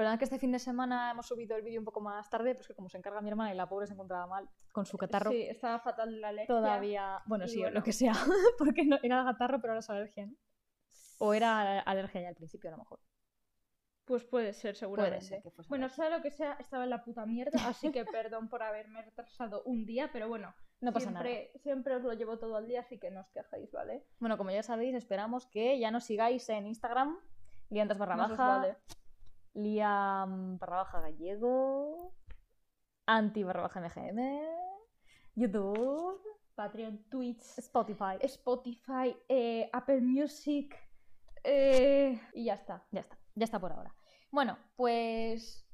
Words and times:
La 0.00 0.04
verdad 0.04 0.14
es 0.14 0.18
que 0.20 0.34
este 0.34 0.38
fin 0.38 0.52
de 0.52 0.58
semana 0.58 1.10
hemos 1.10 1.26
subido 1.26 1.56
el 1.56 1.62
vídeo 1.62 1.78
un 1.78 1.84
poco 1.84 2.00
más 2.00 2.30
tarde, 2.30 2.54
pues 2.54 2.66
que 2.66 2.74
como 2.74 2.88
se 2.88 2.96
encarga 2.96 3.20
mi 3.20 3.28
hermana 3.28 3.52
y 3.52 3.56
la 3.56 3.68
pobre 3.68 3.86
se 3.86 3.92
encontraba 3.92 4.26
mal 4.26 4.48
con 4.72 4.86
su 4.86 4.96
catarro. 4.96 5.30
Sí, 5.30 5.42
estaba 5.42 5.78
fatal 5.78 6.22
la 6.22 6.28
alergia. 6.28 6.54
Todavía, 6.54 7.22
bueno, 7.26 7.46
sí, 7.46 7.58
bueno. 7.58 7.74
lo 7.74 7.82
que 7.82 7.92
sea, 7.92 8.14
porque 8.58 8.86
no, 8.86 8.98
era 9.02 9.24
catarro, 9.24 9.60
pero 9.60 9.72
ahora 9.72 9.80
es 9.80 9.90
alergia, 9.90 10.24
¿no? 10.24 10.36
O 11.18 11.34
era 11.34 11.80
alergia 11.80 12.22
ya 12.22 12.28
al 12.28 12.34
principio, 12.34 12.70
a 12.70 12.72
lo 12.72 12.78
mejor. 12.78 12.98
Pues 14.06 14.24
puede 14.24 14.54
ser, 14.54 14.74
seguramente. 14.74 15.20
ser 15.20 15.42
que 15.42 15.50
fuese 15.50 15.68
bueno, 15.68 15.90
sea 15.90 16.08
lo 16.08 16.22
que 16.22 16.30
sea, 16.30 16.54
estaba 16.54 16.84
en 16.84 16.90
la 16.90 17.04
puta 17.04 17.26
mierda, 17.26 17.52
así 17.68 17.92
que 17.92 18.06
perdón 18.06 18.48
por 18.48 18.62
haberme 18.62 19.02
retrasado 19.02 19.62
un 19.64 19.84
día, 19.84 20.08
pero 20.14 20.28
bueno, 20.28 20.54
No 20.80 20.94
pasa 20.94 21.10
nada. 21.10 21.28
siempre, 21.56 21.96
os 21.96 22.02
lo 22.02 22.14
llevo 22.14 22.38
todo 22.38 22.56
el 22.56 22.66
día, 22.66 22.80
así 22.80 22.98
que 22.98 23.10
no 23.10 23.20
os 23.20 23.30
quejéis, 23.32 23.70
¿vale? 23.70 24.06
Bueno, 24.18 24.38
como 24.38 24.50
ya 24.50 24.62
sabéis, 24.62 24.94
esperamos 24.94 25.46
que 25.46 25.78
ya 25.78 25.90
nos 25.90 26.04
sigáis 26.04 26.48
en 26.48 26.66
Instagram, 26.66 27.18
liantas 27.68 27.98
barra 27.98 28.16
baja, 28.16 28.46
vale. 28.48 28.76
Liam 29.54 30.58
barra 30.58 30.76
baja 30.76 31.00
gallego, 31.00 32.14
anti 33.06 33.42
barra 33.44 33.62
baja 33.62 33.80
mgm, 33.80 34.20
YouTube, 35.34 36.20
Patreon, 36.54 37.04
Twitch, 37.08 37.42
Spotify. 37.58 38.18
Spotify, 38.20 39.16
eh, 39.28 39.70
Apple 39.72 40.00
Music 40.02 40.76
eh, 41.42 42.20
y 42.34 42.44
ya 42.44 42.54
está. 42.54 42.86
Ya 42.90 43.00
está, 43.00 43.18
ya 43.34 43.44
está 43.44 43.58
por 43.58 43.72
ahora. 43.72 43.94
Bueno, 44.30 44.58
pues 44.76 45.66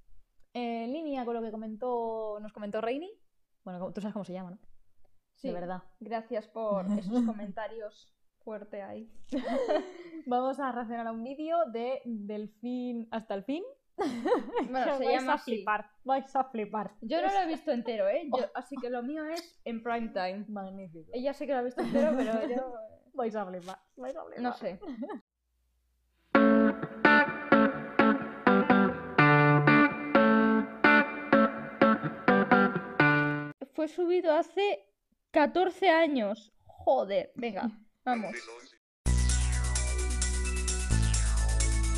en 0.53 0.93
línea 0.93 1.25
con 1.25 1.35
lo 1.35 1.43
que 1.43 1.51
comentó, 1.51 2.39
nos 2.41 2.53
comentó 2.53 2.81
Reini. 2.81 3.11
Bueno, 3.65 3.93
tú 3.93 4.01
sabes 4.01 4.13
cómo 4.13 4.25
se 4.25 4.33
llama, 4.33 4.53
¿no? 4.53 4.59
Sí, 5.35 5.49
De 5.49 5.55
verdad. 5.55 5.83
Gracias 6.01 6.49
por 6.49 6.87
esos 6.93 7.23
comentarios 7.27 8.16
fuerte 8.47 8.81
ahí. 8.81 9.11
Vamos 10.27 10.61
a 10.61 10.71
reaccionar 10.71 11.09
a 11.09 11.11
un 11.13 11.25
vídeo 11.25 11.67
de 11.73 12.01
Del 12.05 12.49
fin 12.61 13.09
hasta 13.11 13.35
el 13.35 13.43
fin. 13.43 13.65
Bueno, 14.71 14.85
se 14.99 15.05
vais 15.05 15.19
llama 15.21 15.33
a 15.33 15.35
así. 15.35 15.51
flipar, 15.57 15.91
vais 16.05 16.37
a 16.37 16.45
flipar. 16.45 16.93
Yo 17.01 17.21
no 17.21 17.27
lo 17.33 17.41
he 17.41 17.47
visto 17.55 17.73
entero, 17.73 18.09
¿eh? 18.09 18.23
Yo- 18.37 18.45
Oh. 18.47 18.51
así 18.55 18.77
que 18.81 18.89
lo 18.89 19.03
mío 19.03 19.25
es 19.27 19.61
en 19.65 19.83
prime 19.83 20.09
time. 20.11 20.45
Magnífico. 20.49 21.11
Ella 21.13 21.35
sí 21.35 21.45
que 21.47 21.53
lo 21.55 21.59
ha 21.59 21.63
visto 21.63 21.81
entero, 21.83 22.13
pero 22.17 22.49
yo 22.49 22.73
Vais 23.15 23.35
a 23.35 23.45
flipar, 23.47 23.79
vais 23.97 24.15
a 24.17 24.25
flipar. 24.25 24.43
no 24.43 24.53
sé. 24.53 24.79
Fue 33.75 33.89
subido 33.89 34.33
hace 34.33 34.87
14 35.33 35.91
años. 35.91 36.53
Joder, 36.65 37.33
venga, 37.35 37.71
vamos. 38.07 38.33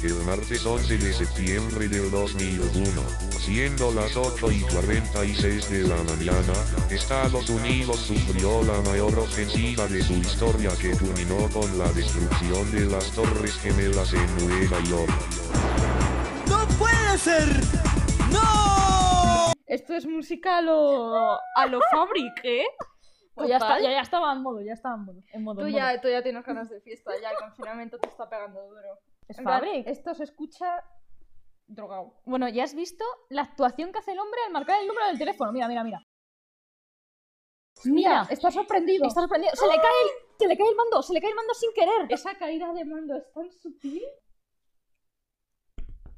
El 0.03 0.14
martes 0.25 0.64
11 0.64 0.97
de 0.97 1.12
septiembre 1.12 1.89
del 1.89 2.11
2001, 2.11 3.03
siendo 3.41 3.92
las 3.92 4.17
8 4.17 4.53
y 4.53 4.61
46 4.61 5.70
de 5.70 5.89
la 5.89 5.97
mañana, 6.05 6.55
Estados 6.89 7.51
Unidos 7.51 7.97
sufrió 7.97 8.62
la 8.62 8.81
mayor 8.89 9.19
ofensiva 9.19 9.86
de 9.89 10.03
su 10.03 10.14
historia 10.14 10.70
que 10.81 10.92
culminó 10.92 11.48
con 11.53 11.77
la 11.77 11.92
destrucción 11.92 12.70
de 12.70 12.86
las 12.86 13.11
Torres 13.12 13.59
Gemelas 13.59 14.14
en 14.14 14.48
Nueva 14.48 14.81
York. 14.84 15.12
¡No 16.48 16.67
puede 16.79 17.19
ser! 17.19 17.48
¡No! 18.31 19.53
Esto 19.67 19.97
es 19.97 20.06
música 20.06 20.59
a 20.59 20.62
lo, 20.62 21.39
a 21.56 21.67
lo 21.67 21.81
Fabric, 21.91 22.45
¿eh? 22.45 22.64
Pues 23.39 23.48
ya, 23.50 23.56
está, 23.56 23.69
Total. 23.69 23.83
ya, 23.83 23.91
ya 23.92 24.00
estaba 24.00 24.33
en 24.33 24.42
modo, 24.42 24.61
ya 24.61 24.72
estaba 24.75 24.94
en 24.97 25.05
modo. 25.05 25.22
En 25.33 25.42
modo, 25.44 25.61
Tú 25.61 25.67
en 25.67 25.72
ya, 25.75 25.89
modo. 25.91 26.00
tú 26.03 26.08
ya 26.08 26.22
tienes 26.22 26.44
ganas 26.44 26.69
de 26.69 26.81
fiesta, 26.81 27.12
ya 27.22 27.31
el 27.31 27.36
confinamiento 27.39 27.98
te 27.98 28.08
está 28.08 28.28
pegando 28.28 28.61
duro. 28.69 28.98
Es 29.28 29.36
plan, 29.36 29.47
Fabric. 29.47 29.86
Esto 29.86 30.14
se 30.14 30.25
escucha 30.25 30.84
drogado. 31.67 32.14
Bueno, 32.25 32.48
ya 32.48 32.64
has 32.64 32.75
visto 32.75 33.05
la 33.30 33.42
actuación 33.42 33.92
que 33.92 33.98
hace 33.98 34.12
el 34.12 34.19
hombre 34.19 34.41
al 34.47 34.53
marcar 34.53 34.80
el 34.80 34.89
número 34.89 35.06
del 35.06 35.19
teléfono. 35.19 35.53
Mira, 35.53 35.69
mira, 35.69 35.84
mira. 35.84 36.03
Mira, 37.84 38.27
está 38.28 38.50
sorprendido. 38.50 39.07
está 39.07 39.20
sorprendido. 39.20 39.52
Se 39.55 39.67
le 39.67 39.77
cae 39.77 39.92
el, 40.05 40.36
se 40.39 40.48
le 40.48 40.57
cae 40.57 40.68
el 40.68 40.74
mando, 40.77 41.01
se 41.02 41.12
le 41.12 41.20
cae 41.20 41.30
el 41.30 41.36
mando 41.36 41.55
sin 41.55 41.73
querer. 41.73 42.07
Esa 42.08 42.35
caída 42.36 42.73
de 42.73 42.85
mando 42.85 43.17
es 43.17 43.33
tan 43.33 43.52
sutil. 43.52 44.02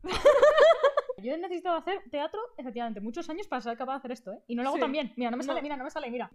Yo 1.19 1.35
he 1.35 1.39
necesitado 1.39 1.77
hacer 1.77 2.03
teatro, 2.11 2.41
efectivamente, 2.57 3.01
muchos 3.01 3.29
años 3.29 3.47
para 3.47 3.61
ser 3.61 3.77
capaz 3.77 3.93
de 3.95 3.99
hacer 3.99 4.13
esto, 4.13 4.33
¿eh? 4.33 4.43
Y 4.47 4.55
no 4.55 4.63
lo 4.63 4.71
hago 4.71 4.77
Sí. 4.77 4.81
tan 4.81 4.93
bien. 4.93 5.13
Mira, 5.17 5.31
no 5.31 5.37
me 5.37 5.43
sale, 5.43 5.61
No. 5.61 5.63
mira, 5.63 5.77
no 5.77 5.85
me 5.85 5.91
sale, 5.91 6.11
mira. 6.11 6.31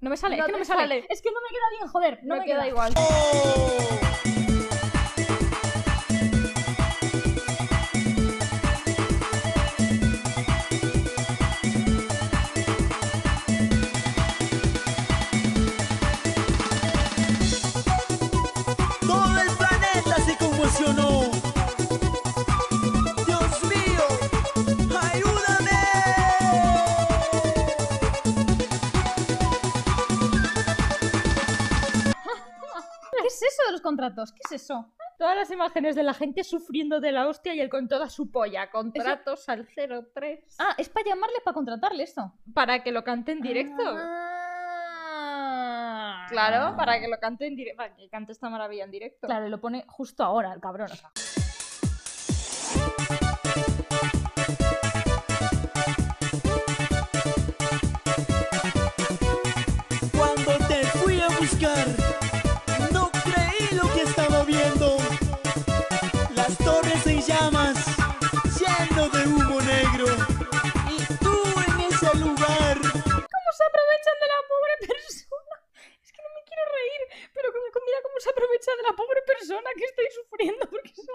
No 0.00 0.10
me 0.10 0.16
sale, 0.16 0.36
No 0.36 0.42
es 0.42 0.46
que 0.46 0.52
no 0.52 0.58
me 0.58 0.64
sale. 0.64 0.80
sale. 0.80 1.06
Es 1.08 1.22
que 1.22 1.30
no 1.30 1.40
me 1.40 1.48
queda 1.48 1.78
bien, 1.78 1.88
joder. 1.88 2.20
No 2.22 2.34
me, 2.34 2.40
me, 2.40 2.46
queda 2.46 2.68
igual. 2.68 2.94
Contratos? 33.88 34.32
¿Qué 34.32 34.40
es 34.44 34.52
eso? 34.62 34.92
Todas 35.18 35.34
las 35.34 35.50
imágenes 35.50 35.96
de 35.96 36.02
la 36.02 36.12
gente 36.14 36.44
sufriendo 36.44 37.00
de 37.00 37.10
la 37.10 37.26
hostia 37.26 37.54
y 37.54 37.60
él 37.60 37.70
con 37.70 37.88
toda 37.88 38.10
su 38.10 38.30
polla. 38.30 38.70
Contratos 38.70 39.48
al 39.48 39.66
03. 39.66 40.56
Ah, 40.58 40.74
es 40.76 40.90
para 40.90 41.06
llamarle, 41.06 41.36
para 41.42 41.54
contratarle 41.54 42.02
esto. 42.04 42.34
Para 42.54 42.82
que 42.82 42.92
lo 42.92 43.02
cante 43.02 43.32
en 43.32 43.40
directo. 43.40 43.82
Ah. 43.82 44.26
Claro, 46.28 46.76
para 46.76 47.00
que 47.00 47.08
lo 47.08 47.18
cante 47.18 47.46
en 47.46 47.56
directo. 47.56 47.78
Para 47.78 47.96
que 47.96 48.08
cante 48.10 48.32
esta 48.32 48.50
maravilla 48.50 48.84
en 48.84 48.90
directo. 48.90 49.26
Claro, 49.26 49.46
y 49.46 49.50
lo 49.50 49.58
pone 49.60 49.84
justo 49.88 50.22
ahora, 50.22 50.52
el 50.52 50.60
cabrón. 50.60 50.90
O 50.92 50.94
sea. 50.94 51.10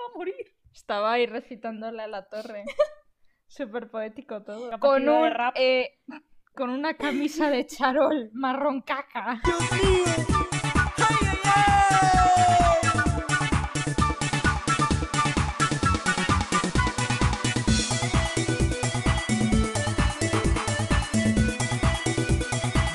Va 0.03 0.14
a 0.14 0.18
morir. 0.18 0.56
Estaba 0.74 1.14
ahí 1.14 1.25
recitándole 1.25 2.03
a 2.03 2.08
la 2.08 2.28
torre. 2.28 2.64
Súper 3.47 3.90
poético 3.90 4.44
todo. 4.44 4.78
Con 4.80 5.08
un, 5.08 5.31
eh, 5.56 6.00
con 6.53 6.69
una 6.69 6.96
camisa 6.96 7.50
de 7.50 7.66
charol 7.66 8.31
marrón 8.34 8.81
caca. 8.81 9.41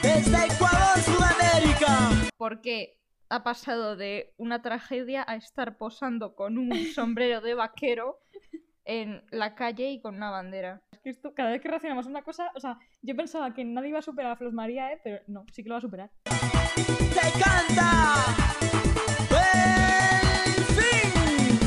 Desde 0.03 0.47
Ecuador, 0.47 0.99
Sudamérica. 1.05 2.11
Porque 2.37 2.97
ha 3.31 3.43
pasado 3.43 3.97
de 3.97 4.33
una 4.37 4.62
tragedia 4.62 5.25
a 5.27 5.37
estar 5.37 5.77
posando 5.77 6.34
con 6.34 6.59
un 6.59 6.71
sombrero 6.94 7.41
de 7.41 7.55
vaquero 7.55 8.21
en 8.84 9.22
la 9.30 9.54
calle 9.54 9.91
y 9.91 10.01
con 10.01 10.16
una 10.16 10.30
bandera. 10.30 10.80
Es 10.92 11.01
que 11.01 11.10
esto, 11.10 11.34
cada 11.34 11.51
vez 11.51 11.60
que 11.60 11.69
reaccionamos 11.69 12.07
a 12.07 12.10
una 12.10 12.22
cosa, 12.22 12.51
o 12.54 12.60
sea, 12.60 12.78
yo 13.03 13.15
pensaba 13.15 13.53
que 13.53 13.65
nadie 13.65 13.91
iba 13.91 13.98
a 13.98 14.03
superar 14.03 14.33
a 14.33 14.36
Flos 14.36 14.54
María, 14.54 14.92
¿eh? 14.92 15.01
pero 15.04 15.21
no, 15.27 15.45
sí 15.53 15.63
que 15.63 15.69
lo 15.69 15.75
va 15.75 15.78
a 15.78 15.83
superar. 15.83 16.10
¡Se 16.25 17.33
canta! 17.39 18.25
¡El 20.47 20.65
fin! 20.65 21.59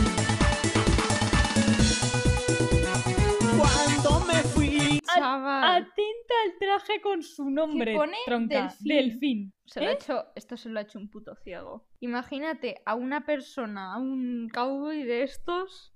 Cuando 3.59 4.25
me 4.25 4.41
fui 4.43 4.99
Chaval. 5.01 5.83
Atenta 5.83 6.10
al 6.45 6.57
traje 6.57 7.01
con 7.01 7.23
su 7.23 7.49
nombre, 7.49 7.95
pone 7.95 8.17
tronca. 8.25 8.73
delfín. 8.79 8.87
Delfín. 8.87 9.53
Se 9.65 9.81
lo 9.81 9.87
ha 9.87 9.91
¿Eh? 9.91 9.93
hecho, 9.95 10.25
esto 10.35 10.57
se 10.57 10.69
lo 10.69 10.79
ha 10.79 10.83
hecho 10.83 10.99
un 10.99 11.09
puto 11.09 11.35
ciego. 11.35 11.87
Imagínate 11.99 12.81
a 12.85 12.95
una 12.95 13.25
persona, 13.25 13.93
a 13.93 13.97
un 13.97 14.49
cowboy 14.53 15.03
de 15.03 15.23
estos, 15.23 15.93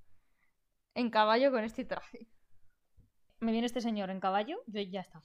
en 0.93 1.09
caballo 1.09 1.51
con 1.51 1.63
este 1.63 1.85
traje. 1.85 2.27
Me 3.39 3.51
viene 3.51 3.67
este 3.67 3.81
señor 3.81 4.09
en 4.09 4.19
caballo, 4.19 4.61
yo 4.67 4.81
ya 4.81 5.01
está. 5.01 5.21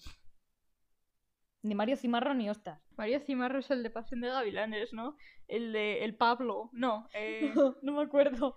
Ni 1.62 1.74
Mario 1.74 1.96
Cimarro 1.96 2.32
ni 2.34 2.48
Ostas. 2.48 2.80
Mario 2.96 3.20
Cimarro 3.20 3.58
es 3.58 3.70
el 3.70 3.82
de 3.82 3.90
Pasión 3.90 4.22
de 4.22 4.28
Gavilanes, 4.28 4.92
¿no? 4.94 5.16
El 5.46 5.72
de 5.72 6.04
el 6.04 6.16
Pablo. 6.16 6.70
No, 6.72 7.06
eh, 7.14 7.52
no 7.82 7.92
me 7.92 8.02
acuerdo. 8.02 8.54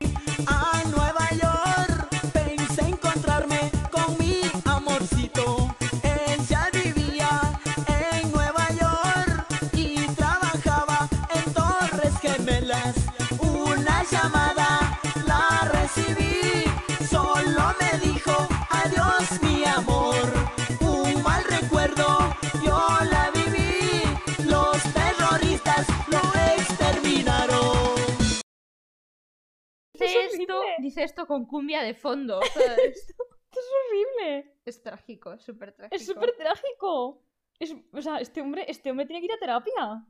a 0.47 0.83
Nueva 0.89 1.22
decís 30.93 31.11
esto 31.11 31.27
con 31.27 31.45
cumbia 31.45 31.81
de 31.81 31.93
fondo, 31.93 32.39
¿sabes? 32.53 33.09
Esto 33.09 33.59
es 33.59 33.65
horrible. 33.87 34.57
es 34.65 34.81
trágico, 34.81 35.33
es 35.33 35.43
súper 35.43 35.73
trágico. 35.73 35.95
Es 35.95 36.05
súper 36.05 36.35
trágico. 36.35 37.23
Es, 37.59 37.75
o 37.91 38.01
sea, 38.01 38.17
este 38.17 38.41
hombre, 38.41 38.65
este 38.67 38.89
hombre 38.91 39.05
tiene 39.05 39.21
que 39.21 39.25
ir 39.25 39.33
a 39.33 39.37
terapia. 39.37 40.07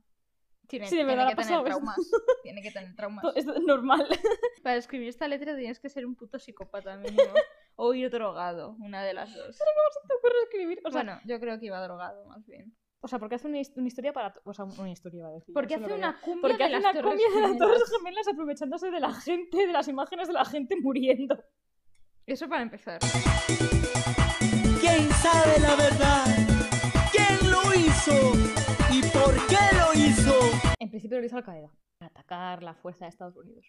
Tiene, 0.67 0.87
Sí, 0.87 0.95
de 0.95 1.03
tiene 1.03 1.15
verdad 1.15 1.29
le 1.29 1.35
que 1.35 1.43
tener 1.43 1.63
traumas. 1.63 1.97
tiene 2.43 2.61
que 2.61 2.71
tener 2.71 2.95
traumas. 2.95 3.25
Es 3.35 3.45
normal. 3.45 4.07
Para 4.63 4.77
escribir 4.77 5.09
esta 5.09 5.27
letra 5.27 5.57
tienes 5.57 5.79
que 5.79 5.89
ser 5.89 6.05
un 6.05 6.15
puto 6.15 6.39
psicópata 6.39 6.95
mínimo. 6.95 7.33
o 7.75 7.93
ir 7.93 8.09
drogado, 8.09 8.77
una 8.79 9.03
de 9.03 9.13
las 9.13 9.33
dos. 9.35 9.57
te 9.57 10.13
ocurre 10.15 10.35
escribir? 10.43 10.79
O 10.85 10.91
sea, 10.91 11.03
bueno, 11.03 11.19
yo 11.25 11.39
creo 11.39 11.59
que 11.59 11.65
iba 11.65 11.81
drogado, 11.83 12.25
más 12.25 12.45
bien. 12.45 12.73
O 13.05 13.07
sea, 13.09 13.19
porque 13.19 13.35
hace 13.35 13.49
una, 13.49 13.59
una 13.75 13.87
historia 13.87 14.13
para... 14.13 14.33
O 14.45 14.53
sea, 14.53 14.63
una 14.63 14.89
historia 14.89 15.19
iba 15.19 15.27
a 15.27 15.33
decir. 15.33 15.53
Porque 15.53 15.75
hace 15.75 15.93
una 15.93 16.21
cumbia 16.21 16.41
Porque 16.41 16.57
de 16.57 16.63
hace 16.63 16.71
las 16.71 16.81
una 16.81 16.93
Torres 16.93 17.09
cumbia 17.11 17.27
de 17.27 17.41
las 17.41 17.51
Gemelas. 17.51 17.67
Torres 17.67 17.91
Gemelas 17.97 18.27
aprovechándose 18.29 18.91
de 18.91 18.99
la 19.01 19.13
gente, 19.13 19.67
de 19.67 19.73
las 19.73 19.87
imágenes 19.89 20.27
de 20.29 20.33
la 20.33 20.45
gente 20.45 20.77
muriendo. 20.81 21.43
Eso 22.25 22.47
para 22.47 22.61
empezar. 22.61 22.99
¿Quién 24.79 25.09
sabe 25.11 25.59
la 25.59 25.75
verdad? 25.75 26.25
¿Quién 27.11 27.51
lo 27.51 27.73
hizo? 27.73 28.15
¿Y 28.89 29.01
por 29.11 29.35
qué 29.47 29.59
lo 29.75 29.99
hizo? 29.99 30.33
En 30.79 30.89
principio 30.89 31.19
lo 31.19 31.25
hizo 31.25 31.35
Al 31.35 31.43
Qaeda. 31.43 31.75
Para 31.97 32.09
atacar 32.09 32.63
la 32.63 32.73
fuerza 32.73 33.03
de 33.03 33.09
Estados 33.09 33.35
Unidos. 33.35 33.65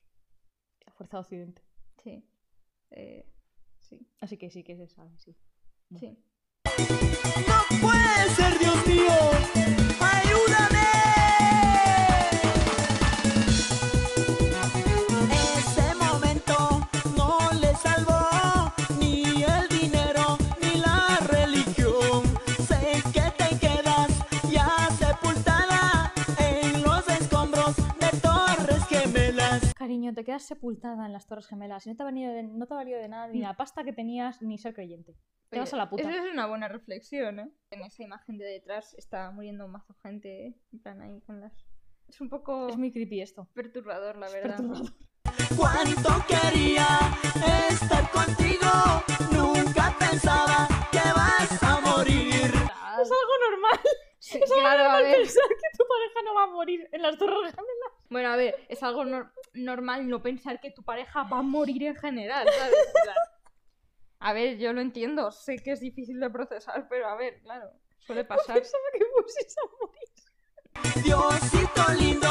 La 0.86 0.92
fuerza 0.92 1.16
de 1.16 1.20
Occidente. 1.22 1.62
Sí. 2.04 2.24
Eh, 2.92 3.28
sí, 3.80 4.06
Así 4.20 4.36
que 4.38 4.48
sí 4.48 4.62
que 4.62 4.76
se 4.76 4.86
sabe, 4.86 5.10
sí. 5.18 5.36
sí. 5.98 6.16
¡No 6.78 7.78
puede 7.80 8.34
ser, 8.36 8.58
Dios 8.58 8.86
mío! 8.86 9.83
Te 30.24 30.30
quedas 30.30 30.46
sepultada 30.46 31.04
en 31.04 31.12
las 31.12 31.26
Torres 31.26 31.46
Gemelas 31.46 31.84
y 31.86 31.90
no 31.90 31.96
te 31.96 32.02
ha, 32.02 32.06
venido 32.06 32.32
de, 32.32 32.44
no 32.44 32.64
te 32.66 32.72
ha 32.72 32.76
valido 32.78 32.98
de 32.98 33.08
nada 33.08 33.28
ni 33.28 33.40
la 33.40 33.58
pasta 33.58 33.84
que 33.84 33.92
tenías 33.92 34.40
ni 34.40 34.56
ser 34.56 34.72
creyente. 34.72 35.14
Te 35.50 35.58
vas 35.58 35.74
a 35.74 35.76
la 35.76 35.90
puta. 35.90 36.02
Esa 36.02 36.24
es 36.24 36.32
una 36.32 36.46
buena 36.46 36.66
reflexión, 36.66 37.40
¿eh? 37.40 37.50
En 37.70 37.82
esa 37.82 38.02
imagen 38.02 38.38
de 38.38 38.46
detrás 38.46 38.94
está 38.94 39.30
muriendo 39.32 39.66
un 39.66 39.72
mazo 39.72 39.92
gente, 40.02 40.46
¿eh? 40.46 40.54
En 40.72 40.78
plan 40.80 41.02
ahí 41.02 41.20
con 41.26 41.42
las... 41.42 41.52
Es 42.08 42.22
un 42.22 42.30
poco 42.30 42.68
Es 42.68 42.78
muy 42.78 42.90
creepy 42.90 43.20
esto. 43.20 43.50
perturbador, 43.52 44.16
la 44.16 44.26
Es 44.28 44.32
verdad. 44.32 44.56
perturbador. 44.56 44.92
Cuánto 45.58 46.10
quería 46.26 46.86
estar 47.68 48.10
contigo, 48.10 48.70
nunca 49.30 49.94
pensaba 49.98 50.66
que 50.90 50.98
vas 51.14 51.62
a 51.62 51.80
morir. 51.82 52.46
Es 52.46 53.10
algo 53.12 53.34
normal. 53.50 53.80
Sí, 54.18 54.38
Es 54.42 54.50
algo 54.50 54.62
claro, 54.62 54.80
a 54.84 54.84
normal 54.84 55.02
ver. 55.04 55.16
pensar 55.18 55.48
que 55.48 55.76
tu 55.78 55.84
pareja 55.86 56.22
no 56.24 56.34
va 56.34 56.42
a 56.44 56.46
morir 56.46 56.88
en 56.92 57.02
las 57.02 57.18
Torres 57.18 57.50
Gemelas. 57.54 57.92
Bueno, 58.08 58.28
a 58.30 58.36
ver, 58.36 58.54
es 58.70 58.82
algo 58.82 59.04
nor- 59.04 59.30
normal 59.54 60.08
no 60.08 60.22
pensar 60.22 60.60
que 60.60 60.70
tu 60.70 60.82
pareja 60.82 61.22
va 61.24 61.38
a 61.38 61.42
morir 61.42 61.84
en 61.84 61.96
general, 61.96 62.46
¿sabes? 62.58 62.76
A 64.18 64.32
ver, 64.32 64.58
yo 64.58 64.72
lo 64.72 64.80
entiendo, 64.80 65.30
sé 65.32 65.56
que 65.56 65.72
es 65.72 65.80
difícil 65.80 66.18
de 66.18 66.30
procesar, 66.30 66.86
pero 66.88 67.08
a 67.08 67.16
ver, 67.16 67.40
claro, 67.42 67.70
suele 67.98 68.24
pasar. 68.24 68.56
Pensaba 68.56 68.84
que 68.92 69.04
fueses 69.04 69.56
a 69.58 69.66
morir. 69.80 71.04
Diosito 71.04 71.92
lindo, 71.98 72.28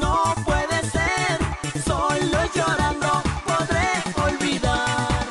no 0.00 0.34
puede 0.44 0.80
ser, 0.84 1.38
solo 1.82 2.38
llorando 2.54 3.22
podré 3.44 3.88
olvidar. 4.24 5.26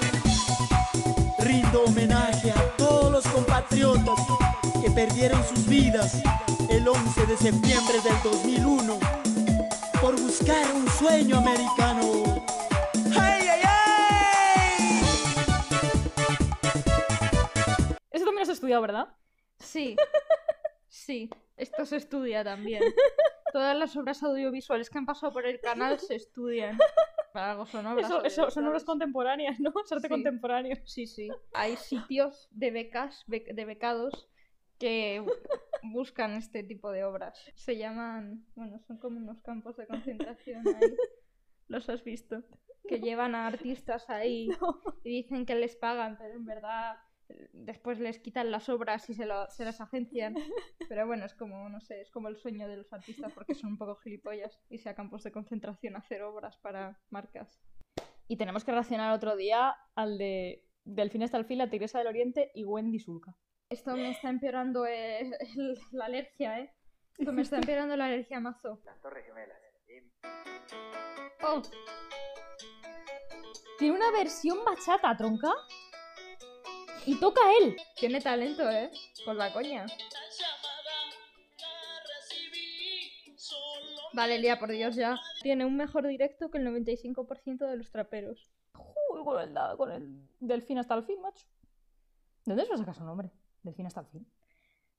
Rindo 1.40 1.86
homenaje 1.86 2.52
a 2.52 2.78
todos 2.78 3.12
los 3.12 3.28
compatriotas 3.28 4.20
que 4.82 4.92
perdieron 4.92 5.44
sus 5.46 5.68
vidas 5.68 6.22
el 6.70 6.88
11 6.88 7.26
de 7.26 7.38
septiembre 7.38 8.02
del 8.04 8.22
2001 8.24 9.00
por 9.00 9.33
buscar 10.40 10.66
un 10.74 10.88
sueño 10.90 11.38
americano. 11.38 12.02
¡Ay, 13.20 13.48
ay, 13.50 13.62
ay! 13.64 14.90
Eso 18.12 18.26
también 18.26 18.36
lo 18.38 18.42
has 18.42 18.50
estudiado, 18.50 18.82
¿verdad? 18.82 19.08
Sí, 19.60 19.96
sí, 20.88 21.30
esto 21.56 21.86
se 21.86 21.98
estudia 21.98 22.44
también. 22.44 22.82
Todas 23.52 23.78
las 23.78 23.96
obras 23.96 24.24
audiovisuales 24.24 24.90
que 24.90 24.98
han 24.98 25.06
pasado 25.06 25.32
por 25.32 25.46
el 25.46 25.60
canal 25.62 26.00
se 26.00 26.16
estudian. 26.16 26.80
Para 27.32 27.52
algo 27.52 27.68
son 27.68 27.86
obras. 27.86 28.08
Eso, 28.08 28.24
eso, 28.24 28.50
son 28.50 28.66
obras 28.68 28.84
contemporáneas, 28.86 29.60
¿no? 29.60 29.72
Es 29.86 29.92
arte 29.92 30.08
Sí. 30.08 30.10
contemporáneo. 30.10 30.78
Sí, 30.86 31.06
sí. 31.06 31.30
Hay 31.54 31.76
sitios 31.78 32.48
de 32.52 32.72
becas, 32.72 33.24
bec- 33.28 33.54
de 33.54 33.66
becados, 33.66 34.28
que 34.84 35.22
bu- 35.22 35.32
buscan 35.94 36.34
este 36.34 36.62
tipo 36.64 36.92
de 36.92 37.06
obras. 37.06 37.40
Se 37.56 37.78
llaman, 37.78 38.46
bueno, 38.56 38.80
son 38.88 38.98
como 38.98 39.18
unos 39.18 39.42
campos 39.42 39.78
de 39.78 39.88
concentración 39.88 40.68
ahí. 40.68 40.92
¿Los 41.70 41.88
has 41.90 42.04
visto? 42.04 42.44
Que 42.90 43.00
llevan 43.00 43.34
a 43.36 43.48
artistas 43.48 44.10
ahí 44.10 44.50
y 45.06 45.22
dicen 45.22 45.46
que 45.46 45.56
les 45.56 45.76
pagan, 45.78 46.18
pero 46.18 46.34
en 46.36 46.46
verdad 46.46 46.98
después 47.54 47.98
les 48.00 48.20
quitan 48.20 48.52
las 48.52 48.68
obras 48.68 49.10
y 49.10 49.14
se, 49.14 49.26
lo- 49.26 49.50
se 49.50 49.64
las 49.64 49.80
agencian. 49.80 50.36
Pero 50.90 51.08
bueno, 51.08 51.26
es 51.26 51.34
como, 51.34 51.70
no 51.70 51.80
sé, 51.80 52.02
es 52.02 52.12
como 52.12 52.28
el 52.28 52.36
sueño 52.36 52.68
de 52.68 52.76
los 52.78 52.92
artistas 52.92 53.32
porque 53.34 53.56
son 53.56 53.72
un 53.72 53.78
poco 53.78 53.96
gilipollas 53.96 54.60
irse 54.70 54.90
a 54.90 54.96
campos 54.96 55.24
de 55.24 55.32
concentración 55.32 55.96
a 55.96 56.00
hacer 56.00 56.22
obras 56.24 56.58
para 56.58 57.00
marcas. 57.10 57.58
Y 58.28 58.36
tenemos 58.38 58.64
que 58.66 58.74
reaccionar 58.74 59.14
otro 59.16 59.36
día 59.38 59.74
al 59.96 60.18
de 60.18 60.66
Del 60.84 61.10
fin 61.10 61.24
hasta 61.24 61.38
el 61.38 61.46
fin, 61.46 61.58
la 61.60 61.70
Tigresa 61.70 61.98
del 62.00 62.08
Oriente 62.08 62.52
y 62.54 62.66
Wendy 62.66 63.00
Sulca. 63.00 63.36
Esto 63.74 63.96
me 63.96 64.12
está 64.12 64.30
empeorando 64.30 64.86
eh, 64.86 65.32
el- 65.56 65.80
la 65.92 66.06
alergia, 66.06 66.60
¿eh? 66.60 66.74
Esto 67.18 67.32
me 67.34 67.42
está 67.42 67.58
empeorando 67.58 67.96
la 67.98 68.06
alergia 68.06 68.40
mazo. 68.40 68.80
Las 68.86 69.00
Torres 69.02 69.26
Gemelas. 69.26 69.58
Em, 69.88 70.10
Oh, 71.46 71.62
Tiene 73.80 73.96
una 73.98 74.12
versión 74.12 74.64
bachata, 74.64 75.16
tronca. 75.18 75.52
Y 77.06 77.20
toca 77.20 77.42
él. 77.60 77.76
tiene 77.98 78.22
talento, 78.22 78.70
¿eh? 78.70 78.90
Con 79.26 79.38
la 79.38 79.52
coña. 79.52 79.86
Vale, 84.14 84.38
Lía, 84.38 84.60
por 84.60 84.70
Dios, 84.72 84.96
ya. 84.96 85.20
Tiene 85.42 85.66
un 85.66 85.76
mejor 85.76 86.08
directo 86.08 86.50
que 86.52 86.60
el 86.60 86.66
95% 86.66 87.66
de 87.68 87.78
los 87.78 87.92
traperos. 87.92 88.48
Uy, 89.12 89.24
con 89.24 89.42
el, 89.42 89.58
con 89.78 89.92
el 89.92 90.28
Del 90.40 90.62
fin 90.62 90.78
hasta 90.78 90.94
el 90.94 91.04
fin, 91.04 91.20
macho. 91.22 91.46
¿De 92.46 92.54
dónde 92.56 92.66
se 92.68 92.78
saca 92.78 92.94
su 92.94 93.04
nombre? 93.04 93.32
Del 93.64 93.74
fin 93.76 93.86
hasta 93.86 94.02
el 94.02 94.08
fin. 94.08 94.32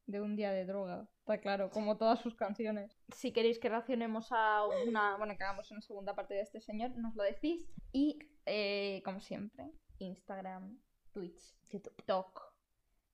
De 0.06 0.20
un 0.20 0.36
día 0.36 0.52
de 0.52 0.66
droga, 0.66 1.08
está 1.20 1.38
claro, 1.40 1.70
como 1.70 1.96
todas 1.96 2.20
sus 2.20 2.34
canciones. 2.34 2.98
Si 3.14 3.32
queréis 3.32 3.58
que 3.58 3.70
reaccionemos 3.70 4.28
a 4.32 4.66
una. 4.86 5.16
Bueno, 5.16 5.34
que 5.36 5.44
hagamos 5.44 5.70
una 5.70 5.80
segunda 5.80 6.14
parte 6.14 6.34
de 6.34 6.42
este 6.42 6.60
señor, 6.60 6.90
nos 6.96 7.14
lo 7.14 7.22
decís. 7.22 7.66
Y, 7.92 8.18
eh, 8.44 9.00
como 9.04 9.20
siempre, 9.20 9.70
Instagram, 9.98 10.78
Twitch, 11.12 11.56
YouTube, 11.70 11.96
TikTok, 11.96 12.54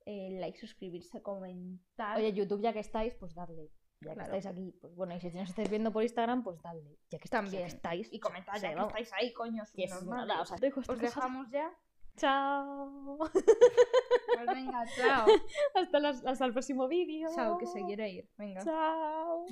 eh, 0.06 0.38
like, 0.40 0.58
suscribirse, 0.58 1.22
comentar. 1.22 2.16
Oye, 2.16 2.32
YouTube, 2.32 2.60
ya 2.60 2.72
que 2.72 2.80
estáis, 2.80 3.14
pues 3.14 3.34
dadle. 3.34 3.70
Ya 4.00 4.14
que 4.14 4.22
estáis 4.22 4.46
aquí, 4.46 4.72
pues 4.80 4.94
bueno, 4.94 5.14
y 5.14 5.20
si 5.20 5.30
nos 5.30 5.50
estáis 5.50 5.68
viendo 5.68 5.92
por 5.92 6.02
Instagram, 6.02 6.42
pues 6.42 6.60
dadle. 6.62 6.98
Ya 7.10 7.18
que, 7.18 7.28
también 7.28 7.62
ya 7.62 7.68
que 7.68 7.76
estáis. 7.76 8.12
Y 8.12 8.18
comentad 8.18 8.54
ya 8.60 8.74
que 8.74 8.80
estáis 8.80 9.12
ahí, 9.12 9.32
coño. 9.32 9.62
que 9.74 9.84
es 9.84 9.90
normal. 9.90 10.26
nada, 10.26 10.42
o 10.42 10.46
sea, 10.46 10.56
dejo 10.56 10.80
Os 10.80 10.98
dejamos 10.98 11.50
ya. 11.50 11.70
Chao. 12.16 13.16
Pues 13.18 14.46
venga, 14.46 14.84
chao. 14.96 15.26
hasta, 15.74 15.98
las- 16.00 16.24
hasta 16.26 16.44
el 16.44 16.52
próximo 16.52 16.86
vídeo. 16.88 17.28
Chao, 17.34 17.58
que 17.58 17.66
se 17.66 17.84
quiere 17.84 18.08
ir. 18.10 18.28
Venga. 18.36 18.62
Chao. 18.64 19.46